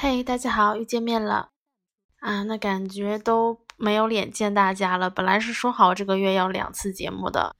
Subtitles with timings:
[0.00, 1.48] 嘿，大家好，又见面了
[2.20, 2.44] 啊！
[2.44, 5.10] 那感觉都没有脸见大家了。
[5.10, 7.56] 本来是说好这个月要两次节目的，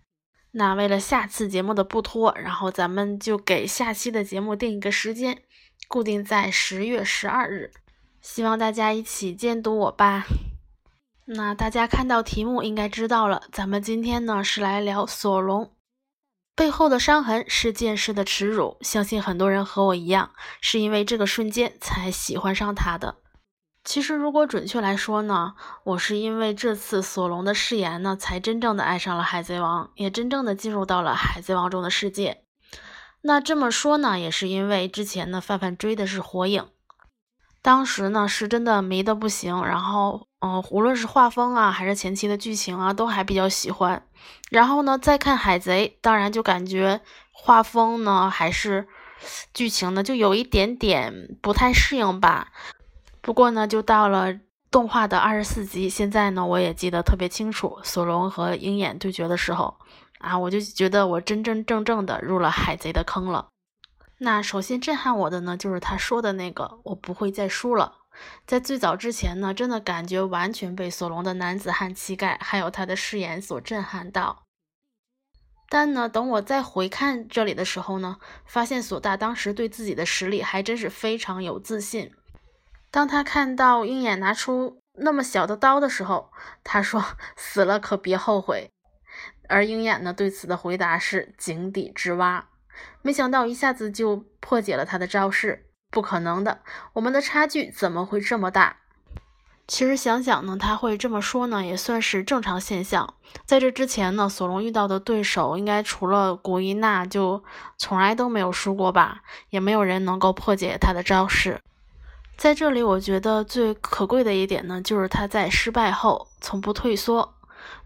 [0.52, 5.42] 那为了下次节目的不拖，然后咱们就给下期的节目定一个时间，
[5.88, 7.72] 固定在十月十二日。
[8.22, 10.24] 希望大家一起监督我吧。
[11.24, 15.72] 那大家看到题目应该知道了，咱们今天呢是来聊索隆。
[16.58, 23.18] 背后的伤痕是剑士的耻辱，相信很多人和我一样，是因为这个瞬间才喜欢上他的。
[23.84, 32.42] 其实，如果准确来说呢，我是因为这次索隆的誓言呢，才真正的爱上了海贼王，也真正的进入到了海贼王中的世界。
[33.22, 36.66] 那这么说呢，也是因为之前呢，范范追的是火影。
[37.68, 44.02] 当时呢是真的迷的不行，然后嗯，无论是画风啊，还是前期的剧情啊，都还比较喜欢。
[44.50, 48.88] 然后呢再看海贼，当然就感觉画风呢还是
[49.52, 52.52] 剧情呢就有一点点不太适应吧。
[53.20, 54.34] 不过呢，就到了
[54.70, 59.76] 动画的二十四集，现在呢我也记得特别清楚，索隆和鹰眼对决的时候
[60.20, 63.48] 啊，我就觉得我真真正正的入了海贼的坑了。
[64.20, 67.98] 那首先震撼我的呢，就是他说的那个“我不会再输了”。
[68.44, 74.42] 在最早之前呢，真的感觉完全被索隆的男子汉气概，还有他的誓言所震撼到。
[75.68, 82.10] 但呢，等我再回看这里的时候呢，发现索大当时对自己的实力还真是非常有自信。
[82.90, 86.32] 当他看到鹰眼拿出那么小的刀的时候，
[86.64, 87.04] 他说
[87.36, 88.70] ：“死了可别后悔。”
[89.48, 92.48] 而鹰眼呢，对此的回答是“井底之蛙”。
[93.02, 96.60] 没想到一下子就破解了他的招式，不可能的，
[96.94, 98.76] 我们的差距怎么会这么大？
[99.66, 103.14] 其实想想呢，他会这么说呢，也算是正常现象。
[103.44, 107.44] 在这之前呢，索隆遇到的对手应该除了古伊娜，就
[107.76, 111.60] 从来都没有输过吧，也没有人能够破解他的招式。
[112.38, 117.34] 在这里，我觉得最可贵的一点呢，就是他在失败后从不退缩，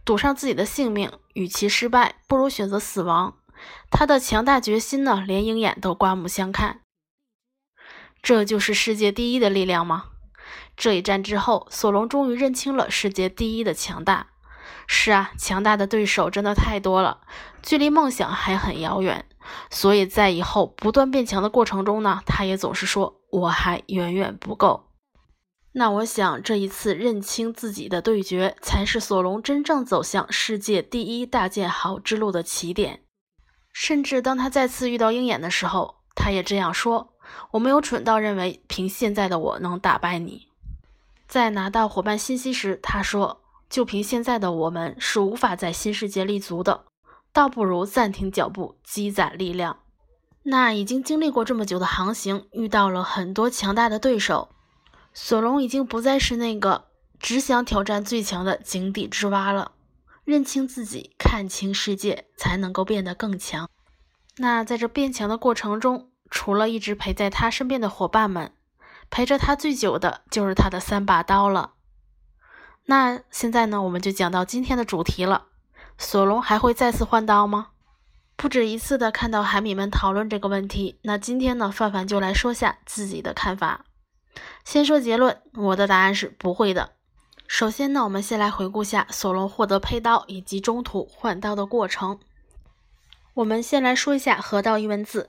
[0.04, 3.34] 赌上自己的性命，与其失败，不如选择死亡。
[3.90, 6.80] 他的强大决心呢，连鹰眼都刮目相看。
[8.22, 10.04] 这就是世界第一的力量吗？
[10.76, 14.28] 这一战之后，索隆终于认清了世界第一的强大。
[14.86, 17.20] 是啊，强大的对手真的太多了，
[17.62, 19.26] 距离梦想还很遥远。
[19.70, 24.88] 所以在以后不断变强的过程中呢，他也总是说我还远远不够。
[25.72, 33.02] 那我想，这一次认清自己的对决，才是索隆真正走向世界第一大剑豪之路的起点。
[33.72, 37.14] 甚至当他再次遇到鹰眼的时候，他也这样说
[37.52, 40.48] ：“我没有蠢到认为凭现在的我能打败你。”
[41.26, 43.40] 在拿到伙伴信息时，他说
[43.70, 46.84] ：“就凭现在的我们是无法在新世界立足的，
[47.32, 49.78] 倒不如暂停脚步，积攒力量。”
[50.44, 54.50] 那已经经历过这么久的航行，遇到了很多强大的对手，
[55.14, 56.86] 索隆已经不再是那个
[57.18, 59.72] 只想挑战最强的井底之蛙了。
[60.24, 63.68] 认清自己，看清世界，才能够变得更强。
[64.36, 68.52] 那在这变强的过程中，除了一直陪在他身边的伙伴们，
[69.10, 71.74] 陪着他最久的就是他的三把刀了。
[72.86, 75.46] 那现在呢，我们就讲到今天的主题了：
[75.98, 77.68] 索隆还会再次换刀吗？
[78.36, 80.98] 不止一次的看到海米们讨论这个问题。
[81.02, 83.84] 那今天呢，范范就来说下自己的看法。
[84.64, 86.92] 先说结论，我的答案是不会的。
[87.52, 92.18] 首先呢，我们先来回顾下索隆获得佩刀以及中途换刀的过程。
[93.34, 95.28] 我们先来说一下河道一文字。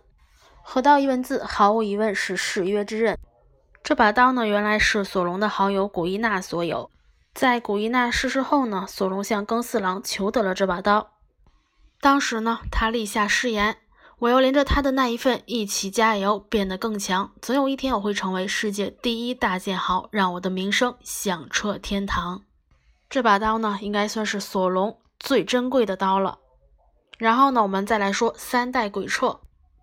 [0.62, 3.20] 河道一文字毫无疑问是誓约之刃。
[3.84, 6.90] 这把刀呢，原来是索隆的好友古伊娜所有。
[7.34, 11.12] 在古伊娜逝世后呢，索隆向更四郎求得了这把刀。
[12.00, 13.76] 当时呢，他立下誓言。
[14.24, 17.34] 我要连着他的那一份一起加油，变得更强。
[17.42, 22.42] 总有一天我会成为世界第一大剑豪，让我的名声响彻天堂。
[23.10, 26.40] 这把刀呢，应该算是索隆最珍贵的刀了。
[27.18, 29.42] 然后呢，我们再来说三代鬼彻。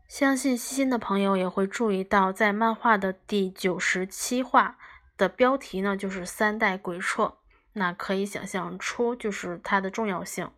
[0.09, 4.79] 相信细心的朋友也会注意到，在漫画的第九十七话
[5.19, 7.35] 的标题呢，就是三代鬼彻。
[7.75, 10.51] 那可以想象出，就是它的重要性。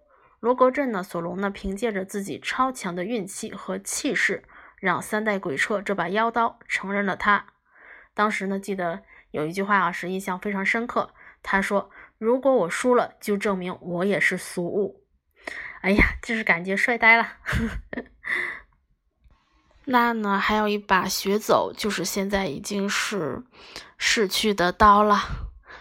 [0.43, 1.05] 罗格镇呢？
[1.05, 1.51] 索隆呢？
[1.51, 4.43] 凭借着自己超强的运气和气势，
[4.77, 7.47] 让三代鬼彻这把妖刀承认了他。
[8.13, 11.15] 当时呢，记得有一句话啊，是印象非常深刻。
[11.45, 15.05] 他说：“如果我输了，就证明我也是俗物。”
[15.83, 17.35] 哎呀，就是感觉帅呆了。
[19.85, 23.45] 那呢，还有一把血走，就是现在已经是
[23.97, 25.21] 逝去的刀了。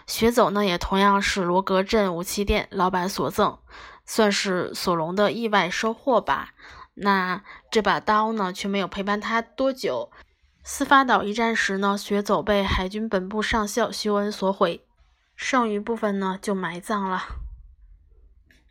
[0.06, 3.58] 血走呢，也同样是罗格镇武器店老板所赠。
[4.04, 6.54] 算是索隆的意外收获吧。
[6.94, 10.10] 那这把刀呢，却没有陪伴他多久。
[10.62, 14.84] 司法岛一战时呢，雪走被海军本部上校修恩所毁，
[15.34, 17.24] 剩余部分呢就埋葬了。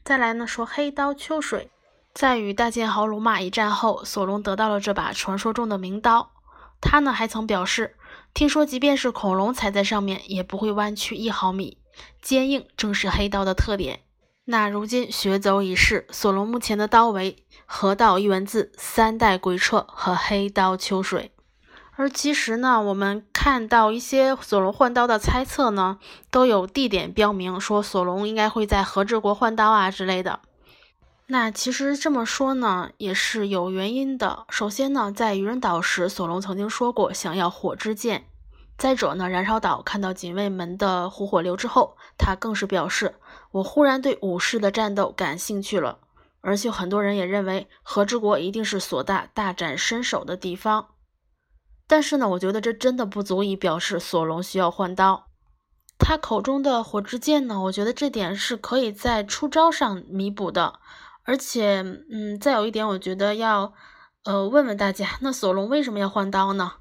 [0.04, 1.69] 再来呢，说黑刀秋水，
[2.13, 6.31] 在与大剑豪龙马一战后，索隆得到了这把传说中的名刀。
[6.80, 7.98] 他呢还曾表示，
[8.33, 11.78] 听说即便是恐龙踩在上面也不会弯曲一毫米，
[12.22, 14.01] 坚硬正是黑刀的特点。
[14.45, 21.31] 那如今雪走已逝，索隆目前的刀为河道一文字、三代鬼彻和黑刀秋水。
[21.95, 25.99] 而其实呢，我们看到一些索隆换刀的猜测呢，
[26.31, 30.39] 都有地点标明，说索隆应该会在和之国换刀啊之类的。
[31.27, 34.45] 那其实这么说呢，也是有原因的。
[34.49, 38.25] 首先呢，在愚人岛时，索隆曾经说过想要火之剑。
[38.77, 43.13] 再者呢，燃烧岛看到警卫门的虎火流之后，他更是表示，
[43.51, 46.00] 我忽然对武士的战斗感兴趣了。
[46.44, 50.88] 而且很多人也认为，和之国一定是索大大展身手的地方。
[51.86, 55.27] 但是呢，我觉得这真的不足以表示索隆需要换刀。
[56.00, 60.80] 他口中的火之剑呢，我觉得这点是可以在出招上弥补的。
[61.24, 63.74] 而且，嗯，再有一点，我觉得要，
[64.24, 66.71] 呃，问问大家，那索隆为什么要换刀呢？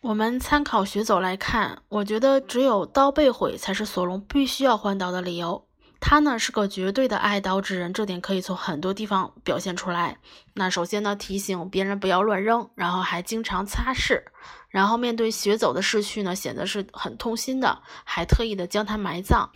[0.00, 5.67] 我们参考学走来看，我觉得只有刀被毁才是索隆必须要换刀的理由。
[6.00, 10.18] 他呢是个绝对的爱刀之人，这点可以从很多地方表现出来。
[10.54, 14.22] 那首先呢，提醒别人不要乱扔，然后还经常擦拭，
[14.68, 19.50] 然后面对雪走的逝去呢，显得是很痛心的，还特意的将他埋葬。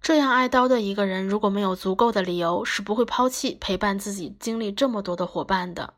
[0.00, 5.94] 这样爱刀的一个人，如果没有足够的理由，是不会抛弃陪伴自己经历这么多的伙伴的。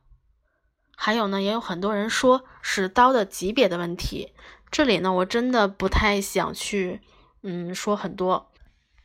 [0.97, 4.33] 还有呢，也有很多人说是刀的级别的问题，
[4.71, 7.01] 这里呢，我真的不太想去，
[7.43, 8.48] 嗯，说很多。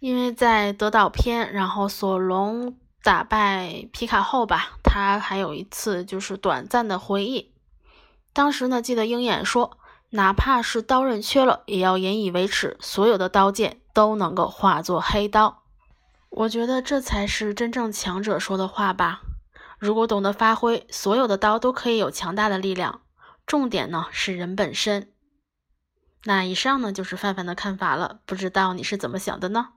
[0.03, 7.53] 因为在德岛篇，然后索隆打败皮卡后吧，他还有一次就是短暂的回忆。
[8.33, 9.77] 当时呢，记得鹰眼说，
[10.09, 15.63] 哪怕是刀刃缺了，也要引以为耻，所有的刀剑都能够化作黑刀。
[16.31, 19.21] 我觉得这才是真正强者说的话吧。
[19.79, 22.99] 如果懂得发挥，所有的刀都可以有强大的力量。
[23.45, 25.13] 重点呢是人本身。
[26.25, 29.69] 那以上呢就是范范的看法了，不知道你是怎么想的呢？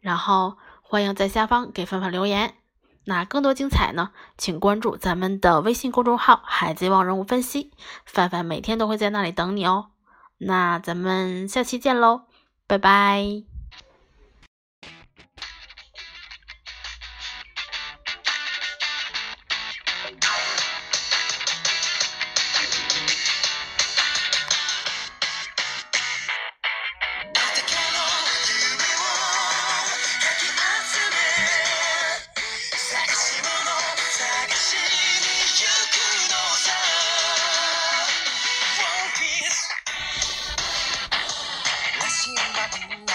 [0.00, 2.54] 然后欢迎在下方给范范留言。
[3.04, 7.72] 那更多精彩呢，请关注咱们的微信公众号“海贼王人物分析”，
[8.04, 9.90] 范范每天都会在那里等你哦。
[10.38, 12.22] 那咱们下期见喽，
[12.66, 13.49] 拜拜。
[42.72, 43.09] Ooh.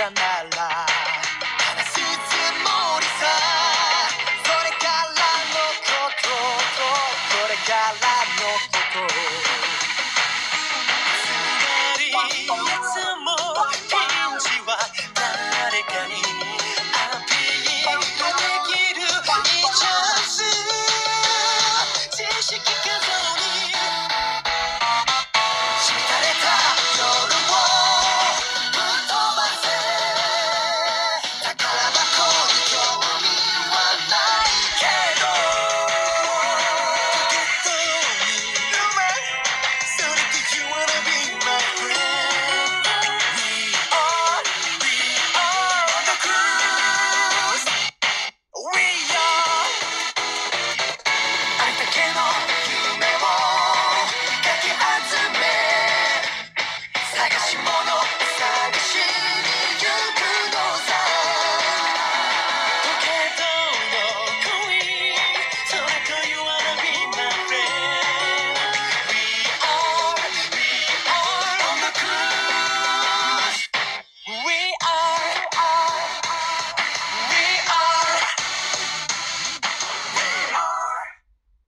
[0.00, 0.29] the map.